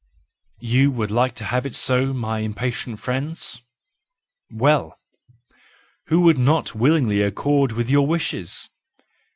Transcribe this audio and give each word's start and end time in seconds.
—You 0.59 0.89
would 0.89 1.11
like 1.11 1.35
to 1.35 1.43
have 1.43 1.63
it 1.63 1.75
so, 1.75 2.11
my 2.11 2.39
impatient 2.39 2.99
friends? 2.99 3.61
Well! 4.49 4.97
Who 6.07 6.21
would 6.21 6.39
not 6.39 6.73
willingly 6.73 7.21
accord 7.21 7.73
with 7.73 7.87
your 7.87 8.07
wishes? 8.07 8.71